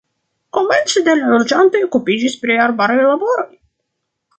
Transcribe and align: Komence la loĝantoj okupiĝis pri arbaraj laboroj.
Komence 0.57 1.03
la 1.09 1.15
loĝantoj 1.21 1.83
okupiĝis 1.91 2.41
pri 2.43 2.61
arbaraj 2.67 3.01
laboroj. 3.07 3.49